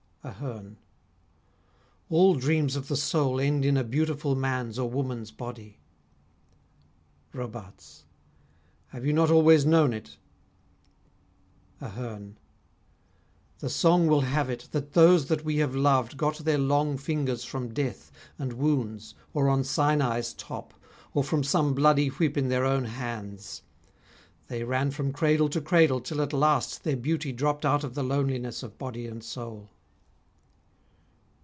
AHERNE 0.23 0.77
All 2.09 2.35
dreams 2.35 2.75
of 2.75 2.89
the 2.89 2.95
soul 2.95 3.41
End 3.41 3.65
in 3.65 3.75
a 3.75 3.83
beautiful 3.83 4.35
man's 4.35 4.77
or 4.77 4.87
woman's 4.87 5.31
body. 5.31 5.79
ROBARTES 7.33 8.05
Have 8.89 9.03
you 9.03 9.13
not 9.13 9.31
always 9.31 9.65
known 9.65 9.93
it? 9.93 10.17
AHERNE 11.81 12.37
The 13.61 13.69
song 13.71 14.05
will 14.05 14.21
have 14.21 14.47
it 14.47 14.67
That 14.71 14.93
those 14.93 15.25
that 15.25 15.43
we 15.43 15.57
have 15.57 15.73
loved 15.75 16.17
got 16.17 16.37
their 16.37 16.59
long 16.59 16.99
fingers 16.99 17.43
From 17.43 17.73
death, 17.73 18.11
and 18.37 18.53
wounds, 18.53 19.15
or 19.33 19.49
on 19.49 19.63
Sinai's 19.63 20.35
top, 20.35 20.75
Or 21.15 21.23
from 21.23 21.43
some 21.43 21.73
bloody 21.73 22.09
whip 22.09 22.37
in 22.37 22.49
their 22.49 22.63
own 22.63 22.85
hands. 22.85 23.63
They 24.49 24.63
ran 24.63 24.91
from 24.91 25.13
cradle 25.13 25.49
to 25.49 25.61
cradle 25.61 25.99
till 25.99 26.21
at 26.21 26.31
last 26.31 26.83
Their 26.83 26.95
beauty 26.97 27.31
dropped 27.31 27.65
out 27.65 27.83
of 27.83 27.95
the 27.95 28.03
loneliness 28.03 28.61
Of 28.61 28.77
body 28.77 29.07
and 29.07 29.23
soul. 29.23 29.71